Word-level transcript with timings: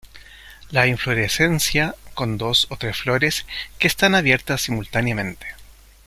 La 0.71 0.87
inflorescencia 0.87 1.93
con 2.15 2.39
dos 2.39 2.65
o 2.71 2.77
tres 2.77 2.97
flores 2.97 3.45
que 3.77 3.85
están 3.85 4.15
abiertas 4.15 4.63
simultáneamente. 4.63 5.45